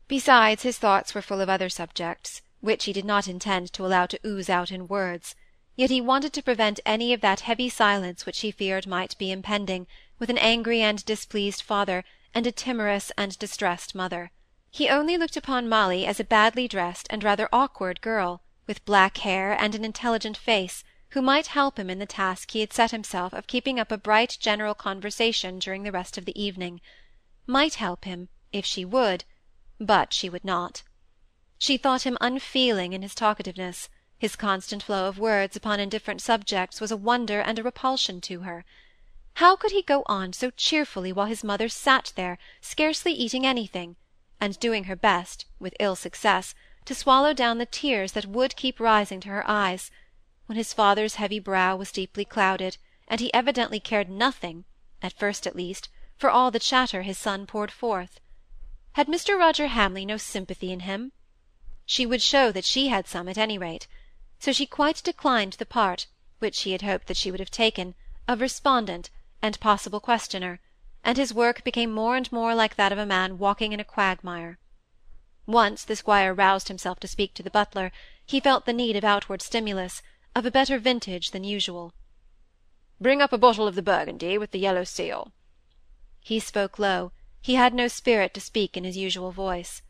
Besides, 0.09 0.63
his 0.63 0.77
thoughts 0.77 1.15
were 1.15 1.21
full 1.21 1.39
of 1.39 1.47
other 1.47 1.69
subjects, 1.69 2.41
which 2.59 2.83
he 2.83 2.91
did 2.91 3.05
not 3.05 3.29
intend 3.29 3.71
to 3.71 3.85
allow 3.85 4.07
to 4.07 4.19
ooze 4.25 4.49
out 4.49 4.73
in 4.73 4.89
words, 4.89 5.37
yet 5.77 5.89
he 5.89 6.01
wanted 6.01 6.33
to 6.33 6.43
prevent 6.43 6.81
any 6.85 7.13
of 7.13 7.21
that 7.21 7.39
heavy 7.39 7.69
silence 7.69 8.25
which 8.25 8.41
he 8.41 8.51
feared 8.51 8.85
might 8.85 9.17
be 9.17 9.31
impending, 9.31 9.87
with 10.19 10.29
an 10.29 10.37
angry 10.37 10.81
and 10.81 11.05
displeased 11.05 11.61
father, 11.61 12.03
and 12.35 12.45
a 12.45 12.51
timorous 12.51 13.09
and 13.17 13.39
distressed 13.39 13.95
mother. 13.95 14.33
He 14.71 14.87
only 14.87 15.17
looked 15.17 15.35
upon 15.35 15.67
Molly 15.67 16.05
as 16.05 16.19
a 16.19 16.23
badly 16.23 16.67
dressed 16.67 17.07
and 17.09 17.23
rather 17.23 17.49
awkward 17.51 18.01
girl, 18.01 18.43
with 18.67 18.85
black 18.85 19.17
hair 19.17 19.51
and 19.51 19.73
an 19.73 19.83
intelligent 19.83 20.37
face, 20.37 20.83
who 21.09 21.23
might 21.23 21.47
help 21.47 21.79
him 21.79 21.89
in 21.89 21.97
the 21.97 22.05
task 22.05 22.51
he 22.51 22.59
had 22.59 22.71
set 22.71 22.91
himself 22.91 23.33
of 23.33 23.47
keeping 23.47 23.79
up 23.79 23.91
a 23.91 23.97
bright 23.97 24.37
general 24.39 24.75
conversation 24.75 25.57
during 25.57 25.81
the 25.81 25.91
rest 25.91 26.19
of 26.19 26.25
the 26.25 26.39
evening. 26.39 26.81
Might 27.47 27.75
help 27.75 28.05
him, 28.05 28.29
if 28.53 28.63
she 28.63 28.85
would, 28.85 29.25
but 29.79 30.13
she 30.13 30.29
would 30.29 30.45
not. 30.45 30.83
She 31.57 31.75
thought 31.75 32.05
him 32.05 32.17
unfeeling 32.21 32.93
in 32.93 33.01
his 33.01 33.15
talkativeness, 33.15 33.89
his 34.19 34.35
constant 34.35 34.83
flow 34.83 35.07
of 35.07 35.17
words 35.17 35.55
upon 35.55 35.79
indifferent 35.79 36.21
subjects 36.21 36.79
was 36.79 36.91
a 36.91 36.97
wonder 36.97 37.41
and 37.41 37.57
a 37.57 37.63
repulsion 37.63 38.21
to 38.21 38.41
her. 38.41 38.65
How 39.35 39.55
could 39.55 39.71
he 39.71 39.81
go 39.81 40.03
on 40.05 40.31
so 40.31 40.51
cheerfully 40.51 41.11
while 41.11 41.25
his 41.25 41.43
mother 41.43 41.69
sat 41.69 42.13
there, 42.15 42.37
scarcely 42.61 43.13
eating 43.13 43.47
anything, 43.47 43.95
and 44.39 44.59
doing 44.59 44.85
her 44.85 44.95
best, 44.95 45.45
with 45.59 45.75
ill 45.79 45.95
success, 45.95 46.55
to 46.85 46.95
swallow 46.95 47.33
down 47.33 47.57
the 47.57 47.65
tears 47.65 48.13
that 48.13 48.25
would 48.25 48.55
keep 48.55 48.79
rising 48.79 49.19
to 49.19 49.29
her 49.29 49.47
eyes, 49.49 49.91
when 50.45 50.57
his 50.57 50.73
father's 50.73 51.15
heavy 51.15 51.39
brow 51.39 51.75
was 51.75 51.91
deeply 51.91 52.25
clouded, 52.25 52.77
and 53.07 53.19
he 53.19 53.33
evidently 53.33 53.79
cared 53.79 54.09
nothing, 54.09 54.65
at 55.01 55.17
first 55.17 55.45
at 55.45 55.55
least, 55.55 55.89
for 56.17 56.29
all 56.29 56.51
the 56.51 56.59
chatter 56.59 57.01
his 57.01 57.17
son 57.17 57.45
poured 57.45 57.71
forth? 57.71 58.19
Had 58.93 59.07
Mr. 59.07 59.37
Roger 59.37 59.67
Hamley 59.67 60.05
no 60.05 60.17
sympathy 60.17 60.71
in 60.71 60.81
him? 60.81 61.11
She 61.85 62.05
would 62.05 62.21
show 62.21 62.51
that 62.51 62.65
she 62.65 62.87
had 62.87 63.07
some, 63.07 63.27
at 63.27 63.37
any 63.37 63.57
rate 63.57 63.87
so 64.39 64.53
she 64.53 64.65
quite 64.65 65.03
declined 65.03 65.53
the 65.53 65.65
part, 65.65 66.07
which 66.39 66.55
she 66.55 66.71
had 66.71 66.81
hoped 66.81 67.07
that 67.07 67.17
she 67.17 67.29
would 67.29 67.41
have 67.41 67.51
taken, 67.51 67.93
of 68.27 68.39
respondent 68.39 69.09
and 69.41 69.59
possible 69.59 69.99
questioner, 69.99 70.61
and 71.03 71.17
his 71.17 71.33
work 71.33 71.63
became 71.63 71.91
more 71.91 72.15
and 72.15 72.31
more 72.31 72.53
like 72.53 72.75
that 72.75 72.91
of 72.91 72.97
a 72.97 73.05
man 73.05 73.37
walking 73.37 73.73
in 73.73 73.79
a 73.79 73.83
quagmire. 73.83 74.57
Once 75.45 75.83
the 75.83 75.95
squire 75.95 76.33
roused 76.33 76.67
himself 76.67 76.99
to 76.99 77.07
speak 77.07 77.33
to 77.33 77.43
the 77.43 77.49
butler, 77.49 77.91
he 78.25 78.39
felt 78.39 78.65
the 78.65 78.73
need 78.73 78.95
of 78.95 79.03
outward 79.03 79.41
stimulus, 79.41 80.01
of 80.35 80.45
a 80.45 80.51
better 80.51 80.77
vintage 80.77 81.31
than 81.31 81.43
usual. 81.43 81.93
Bring 83.01 83.21
up 83.21 83.33
a 83.33 83.37
bottle 83.37 83.67
of 83.67 83.75
the 83.75 83.81
Burgundy 83.81 84.37
with 84.37 84.51
the 84.51 84.59
yellow 84.59 84.83
seal. 84.83 85.31
He 86.19 86.39
spoke 86.39 86.77
low, 86.77 87.11
he 87.41 87.55
had 87.55 87.73
no 87.73 87.87
spirit 87.87 88.33
to 88.33 88.41
speak 88.41 88.75
in 88.75 88.83
his 88.83 88.97
usual 88.97 89.31
voice. 89.31 89.81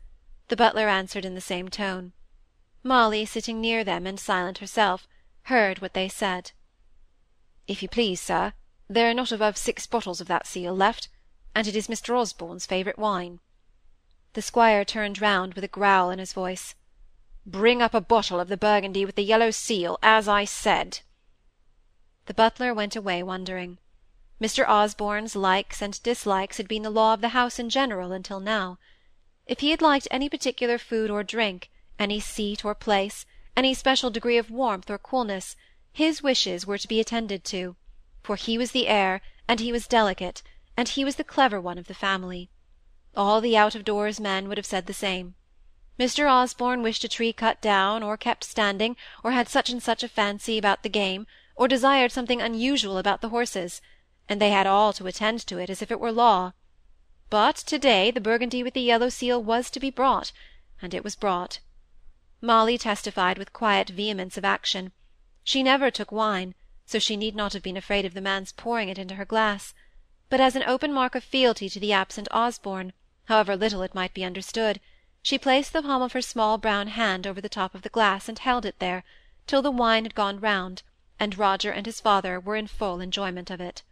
The 0.48 0.56
butler 0.56 0.88
answered 0.88 1.24
in 1.24 1.34
the 1.34 1.40
same 1.40 1.68
tone. 1.68 2.12
Molly, 2.82 3.26
sitting 3.26 3.60
near 3.60 3.84
them, 3.84 4.06
and 4.06 4.18
silent 4.18 4.58
herself, 4.58 5.06
heard 5.42 5.80
what 5.80 5.92
they 5.92 6.08
said. 6.08 6.52
"If 7.66 7.82
you 7.82 7.88
please, 7.88 8.20
sir, 8.20 8.54
there 8.92 9.08
are 9.08 9.14
not 9.14 9.30
above 9.30 9.56
six 9.56 9.86
bottles 9.86 10.20
of 10.20 10.26
that 10.26 10.48
seal 10.48 10.74
left, 10.74 11.08
and 11.54 11.68
it 11.68 11.76
is 11.76 11.86
Mr. 11.86 12.18
Osborne's 12.18 12.66
favourite 12.66 12.98
wine." 12.98 13.38
The 14.32 14.42
squire 14.42 14.84
turned 14.84 15.20
round 15.20 15.54
with 15.54 15.62
a 15.62 15.68
growl 15.68 16.10
in 16.10 16.18
his 16.18 16.32
voice. 16.32 16.74
"Bring 17.46 17.80
up 17.80 17.94
a 17.94 18.00
bottle 18.00 18.40
of 18.40 18.48
the 18.48 18.56
Burgundy 18.56 19.04
with 19.04 19.14
the 19.14 19.22
yellow 19.22 19.52
seal, 19.52 19.96
as 20.02 20.26
I 20.26 20.44
said." 20.44 21.02
The 22.26 22.34
butler 22.34 22.74
went 22.74 22.96
away 22.96 23.22
wondering. 23.22 23.78
Mr. 24.40 24.68
Osborne's 24.68 25.36
likes 25.36 25.80
and 25.80 26.02
dislikes 26.02 26.56
had 26.56 26.66
been 26.66 26.82
the 26.82 26.90
law 26.90 27.14
of 27.14 27.20
the 27.20 27.28
house 27.28 27.60
in 27.60 27.70
general 27.70 28.10
until 28.10 28.40
now. 28.40 28.80
If 29.46 29.60
he 29.60 29.70
had 29.70 29.80
liked 29.80 30.08
any 30.10 30.28
particular 30.28 30.78
food 30.78 31.10
or 31.10 31.22
drink, 31.22 31.70
any 31.96 32.18
seat 32.18 32.64
or 32.64 32.74
place, 32.74 33.24
any 33.56 33.72
special 33.72 34.10
degree 34.10 34.36
of 34.36 34.50
warmth 34.50 34.90
or 34.90 34.98
coolness, 34.98 35.54
his 35.92 36.24
wishes 36.24 36.66
were 36.66 36.78
to 36.78 36.88
be 36.88 36.98
attended 36.98 37.44
to, 37.44 37.76
for 38.22 38.36
he 38.36 38.58
was 38.58 38.72
the 38.72 38.88
heir, 38.88 39.20
and 39.48 39.60
he 39.60 39.72
was 39.72 39.86
delicate, 39.86 40.42
and 40.76 40.88
he 40.88 41.04
was 41.04 41.16
the 41.16 41.24
clever 41.24 41.60
one 41.60 41.78
of 41.78 41.86
the 41.86 41.94
family. 41.94 42.50
All 43.16 43.40
the 43.40 43.56
out-of-doors 43.56 44.20
men 44.20 44.48
would 44.48 44.58
have 44.58 44.66
said 44.66 44.86
the 44.86 44.92
same. 44.92 45.34
Mr. 45.98 46.30
Osborne 46.30 46.82
wished 46.82 47.04
a 47.04 47.08
tree 47.08 47.32
cut 47.32 47.60
down, 47.60 48.02
or 48.02 48.16
kept 48.16 48.44
standing, 48.44 48.96
or 49.22 49.32
had 49.32 49.48
such 49.48 49.68
and 49.68 49.82
such 49.82 50.02
a 50.02 50.08
fancy 50.08 50.56
about 50.56 50.82
the 50.82 50.88
game, 50.88 51.26
or 51.56 51.68
desired 51.68 52.12
something 52.12 52.40
unusual 52.40 52.96
about 52.96 53.20
the 53.20 53.28
horses, 53.28 53.82
and 54.28 54.40
they 54.40 54.50
had 54.50 54.66
all 54.66 54.92
to 54.92 55.06
attend 55.06 55.40
to 55.46 55.58
it 55.58 55.68
as 55.68 55.82
if 55.82 55.90
it 55.90 56.00
were 56.00 56.12
law. 56.12 56.52
But 57.28 57.56
to-day 57.56 58.10
the 58.10 58.20
Burgundy 58.20 58.62
with 58.62 58.74
the 58.74 58.80
yellow 58.80 59.08
seal 59.08 59.42
was 59.42 59.70
to 59.70 59.80
be 59.80 59.90
brought, 59.90 60.32
and 60.80 60.94
it 60.94 61.04
was 61.04 61.16
brought. 61.16 61.60
Molly 62.40 62.78
testified 62.78 63.36
with 63.36 63.52
quiet 63.52 63.90
vehemence 63.90 64.38
of 64.38 64.44
action. 64.44 64.92
She 65.44 65.62
never 65.62 65.90
took 65.90 66.10
wine, 66.10 66.54
so 66.90 66.98
she 66.98 67.16
need 67.16 67.36
not 67.36 67.52
have 67.52 67.62
been 67.62 67.76
afraid 67.76 68.04
of 68.04 68.14
the 68.14 68.20
man's 68.20 68.50
pouring 68.50 68.88
it 68.88 68.98
into 68.98 69.14
her 69.14 69.24
glass; 69.24 69.72
but 70.28 70.40
as 70.40 70.56
an 70.56 70.64
open 70.64 70.92
mark 70.92 71.14
of 71.14 71.22
fealty 71.22 71.68
to 71.68 71.78
the 71.78 71.92
absent 71.92 72.26
Osborne, 72.32 72.92
however 73.26 73.56
little 73.56 73.82
it 73.82 73.94
might 73.94 74.12
be 74.12 74.24
understood, 74.24 74.80
she 75.22 75.38
placed 75.38 75.72
the 75.72 75.82
palm 75.82 76.02
of 76.02 76.14
her 76.14 76.20
small 76.20 76.58
brown 76.58 76.88
hand 76.88 77.28
over 77.28 77.40
the 77.40 77.48
top 77.48 77.76
of 77.76 77.82
the 77.82 77.88
glass 77.88 78.28
and 78.28 78.40
held 78.40 78.66
it 78.66 78.80
there, 78.80 79.04
till 79.46 79.62
the 79.62 79.70
wine 79.70 80.04
had 80.04 80.16
gone 80.16 80.40
round, 80.40 80.82
and 81.20 81.38
Roger 81.38 81.70
and 81.70 81.86
his 81.86 82.00
father 82.00 82.40
were 82.40 82.56
in 82.56 82.66
full 82.66 83.00
enjoyment 83.00 83.50
of 83.50 83.60
it. 83.60 83.84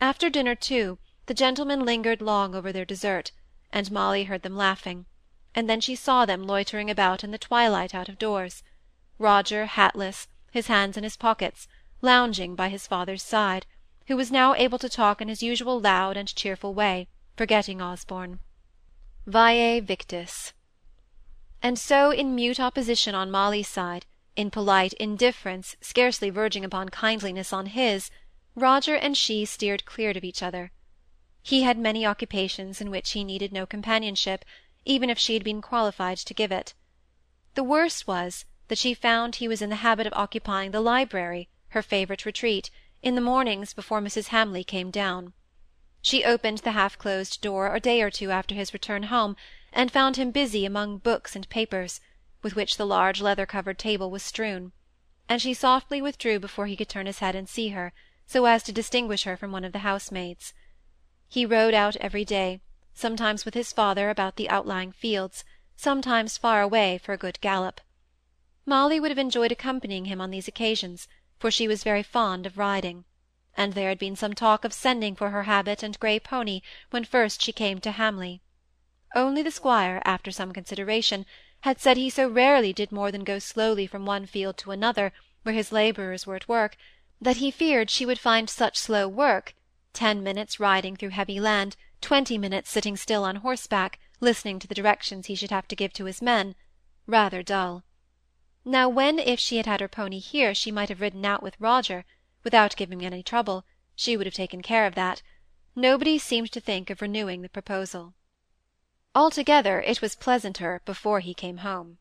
After 0.00 0.30
dinner, 0.30 0.54
too, 0.54 0.98
the 1.26 1.34
gentlemen 1.34 1.84
lingered 1.84 2.22
long 2.22 2.54
over 2.54 2.70
their 2.72 2.84
dessert, 2.84 3.32
and 3.72 3.90
Molly 3.90 4.24
heard 4.24 4.42
them 4.42 4.56
laughing 4.56 5.06
and 5.56 5.68
then 5.68 5.80
she 5.80 5.96
saw 5.96 6.24
them 6.24 6.44
loitering 6.46 6.88
about 6.88 7.24
in 7.24 7.32
the 7.32 7.38
twilight 7.38 7.96
out 7.96 8.08
of 8.08 8.16
doors 8.16 8.62
roger 9.18 9.66
hatless 9.66 10.28
his 10.52 10.68
hands 10.68 10.96
in 10.96 11.02
his 11.02 11.16
pockets 11.16 11.66
lounging 12.02 12.54
by 12.54 12.68
his 12.68 12.86
father's 12.86 13.22
side 13.22 13.66
who 14.06 14.16
was 14.16 14.32
now 14.32 14.54
able 14.54 14.78
to 14.78 14.88
talk 14.88 15.20
in 15.20 15.28
his 15.28 15.42
usual 15.42 15.80
loud 15.80 16.16
and 16.16 16.34
cheerful 16.34 16.74
way 16.74 17.06
forgetting 17.36 17.80
osborne. 17.80 18.38
Vae 19.26 19.80
victis. 19.80 20.52
And 21.62 21.78
so 21.78 22.10
in 22.10 22.34
mute 22.34 22.58
opposition 22.58 23.14
on 23.14 23.30
molly's 23.30 23.68
side 23.68 24.06
in 24.36 24.50
polite 24.50 24.92
indifference 24.94 25.76
scarcely 25.80 26.30
verging 26.30 26.64
upon 26.64 26.88
kindliness 26.88 27.52
on 27.52 27.66
his 27.66 28.10
roger 28.54 28.94
and 28.94 29.16
she 29.16 29.44
steered 29.44 29.84
clear 29.84 30.10
of 30.10 30.24
each 30.24 30.42
other. 30.42 30.72
He 31.42 31.62
had 31.62 31.78
many 31.78 32.04
occupations 32.04 32.80
in 32.80 32.90
which 32.90 33.12
he 33.12 33.24
needed 33.24 33.52
no 33.52 33.66
companionship 33.66 34.44
even 34.84 35.10
if 35.10 35.18
she 35.18 35.34
had 35.34 35.44
been 35.44 35.60
qualified 35.60 36.18
to 36.18 36.34
give 36.34 36.50
it. 36.52 36.74
The 37.54 37.64
worst 37.64 38.06
was, 38.06 38.44
that 38.68 38.78
she 38.78 38.94
found 38.94 39.36
he 39.36 39.48
was 39.48 39.60
in 39.60 39.70
the 39.70 39.76
habit 39.76 40.06
of 40.06 40.12
occupying 40.14 40.70
the 40.70 40.80
library, 40.80 41.48
her 41.70 41.82
favourite 41.82 42.24
retreat, 42.24 42.70
in 43.02 43.14
the 43.14 43.20
mornings 43.20 43.72
before 43.72 44.00
Mrs. 44.00 44.28
Hamley 44.28 44.64
came 44.64 44.90
down. 44.90 45.32
She 46.02 46.24
opened 46.24 46.58
the 46.58 46.72
half-closed 46.72 47.40
door 47.40 47.74
a 47.74 47.80
day 47.80 48.00
or 48.00 48.10
two 48.10 48.30
after 48.30 48.54
his 48.54 48.72
return 48.72 49.04
home, 49.04 49.36
and 49.72 49.90
found 49.90 50.16
him 50.16 50.30
busy 50.30 50.64
among 50.64 50.98
books 50.98 51.36
and 51.36 51.48
papers, 51.48 52.00
with 52.42 52.56
which 52.56 52.76
the 52.76 52.86
large 52.86 53.20
leather-covered 53.20 53.78
table 53.78 54.10
was 54.10 54.22
strewn, 54.22 54.72
and 55.28 55.40
she 55.40 55.54
softly 55.54 56.00
withdrew 56.02 56.38
before 56.40 56.66
he 56.66 56.76
could 56.76 56.88
turn 56.88 57.06
his 57.06 57.18
head 57.20 57.34
and 57.34 57.48
see 57.48 57.68
her, 57.68 57.92
so 58.26 58.46
as 58.46 58.62
to 58.62 58.72
distinguish 58.72 59.24
her 59.24 59.36
from 59.36 59.52
one 59.52 59.64
of 59.64 59.72
the 59.72 59.80
housemaids. 59.80 60.54
He 61.28 61.46
rode 61.46 61.74
out 61.74 61.96
every 61.96 62.24
day, 62.24 62.60
sometimes 62.94 63.44
with 63.44 63.54
his 63.54 63.72
father 63.72 64.10
about 64.10 64.36
the 64.36 64.48
outlying 64.50 64.92
fields, 64.92 65.44
sometimes 65.76 66.36
far 66.36 66.62
away 66.62 66.98
for 66.98 67.12
a 67.12 67.18
good 67.18 67.40
gallop. 67.40 67.80
Molly 68.66 69.00
would 69.00 69.10
have 69.10 69.18
enjoyed 69.18 69.52
accompanying 69.52 70.06
him 70.06 70.20
on 70.20 70.30
these 70.30 70.48
occasions, 70.48 71.08
for 71.40 71.50
she 71.50 71.66
was 71.66 71.82
very 71.82 72.02
fond 72.02 72.46
of 72.46 72.58
riding, 72.58 73.04
and 73.56 73.72
there 73.72 73.88
had 73.88 73.98
been 73.98 74.14
some 74.14 74.34
talk 74.34 74.64
of 74.64 74.72
sending 74.72 75.16
for 75.16 75.30
her 75.30 75.42
habit 75.44 75.82
and 75.82 75.98
grey 75.98 76.20
pony 76.20 76.60
when 76.90 77.04
first 77.04 77.42
she 77.42 77.52
came 77.52 77.80
to 77.80 77.90
Hamley. 77.90 78.42
Only 79.14 79.42
the 79.42 79.50
squire, 79.50 80.00
after 80.04 80.30
some 80.30 80.52
consideration, 80.52 81.26
had 81.62 81.80
said 81.80 81.96
he 81.96 82.10
so 82.10 82.28
rarely 82.28 82.72
did 82.72 82.92
more 82.92 83.10
than 83.10 83.24
go 83.24 83.38
slowly 83.38 83.86
from 83.86 84.06
one 84.06 84.26
field 84.26 84.56
to 84.58 84.70
another, 84.70 85.12
where 85.42 85.54
his 85.54 85.72
labourers 85.72 86.26
were 86.26 86.36
at 86.36 86.46
work, 86.48 86.76
that 87.20 87.38
he 87.38 87.50
feared 87.50 87.90
she 87.90 88.06
would 88.06 88.18
find 88.18 88.48
such 88.48 88.78
slow 88.78 89.08
work 89.08 89.54
ten 89.92 90.22
minutes 90.22 90.60
riding 90.60 90.94
through 90.94 91.08
heavy 91.08 91.40
land, 91.40 91.76
twenty 92.00 92.38
minutes 92.38 92.70
sitting 92.70 92.96
still 92.96 93.24
on 93.24 93.36
horseback, 93.36 93.98
listening 94.20 94.58
to 94.58 94.68
the 94.68 94.74
directions 94.74 95.26
he 95.26 95.34
should 95.34 95.50
have 95.50 95.66
to 95.66 95.74
give 95.74 95.92
to 95.92 96.04
his 96.04 96.22
men, 96.22 96.54
rather 97.06 97.42
dull. 97.42 97.82
Now 98.64 98.90
when 98.90 99.18
if 99.18 99.40
she 99.40 99.56
had 99.56 99.64
had 99.64 99.80
her 99.80 99.88
pony 99.88 100.18
here 100.18 100.54
she 100.54 100.70
might 100.70 100.90
have 100.90 101.00
ridden 101.00 101.24
out 101.24 101.42
with 101.42 101.58
Roger, 101.58 102.04
without 102.44 102.76
giving 102.76 103.00
him 103.00 103.06
any 103.14 103.22
trouble, 103.22 103.64
she 103.94 104.16
would 104.16 104.26
have 104.26 104.34
taken 104.34 104.60
care 104.60 104.86
of 104.86 104.94
that, 104.96 105.22
nobody 105.74 106.18
seemed 106.18 106.52
to 106.52 106.60
think 106.60 106.90
of 106.90 107.00
renewing 107.00 107.40
the 107.40 107.48
proposal. 107.48 108.12
Altogether 109.14 109.80
it 109.80 110.02
was 110.02 110.14
pleasanter 110.14 110.82
before 110.84 111.20
he 111.20 111.32
came 111.32 111.58
home. 111.58 111.98